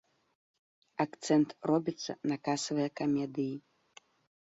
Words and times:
Акцэнт 1.05 1.49
робіцца 1.73 2.11
на 2.33 2.41
касавыя 2.51 2.89
камедыі. 2.99 3.55